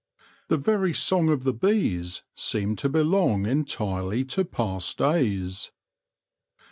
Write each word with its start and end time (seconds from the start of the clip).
The 0.47 0.57
very 0.57 0.93
song 0.93 1.29
of 1.29 1.43
the 1.43 1.53
bees 1.53 2.23
seemed 2.33 2.79
to 2.79 2.89
belong 2.89 3.45
entirely 3.45 4.25
to 4.25 4.43
past 4.43 4.97
days. 4.97 5.71